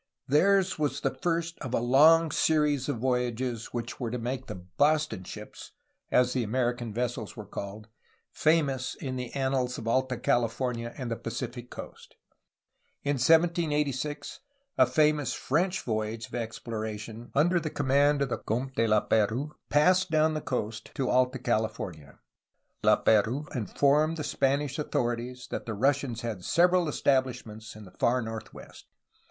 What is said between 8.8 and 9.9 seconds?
in the annals of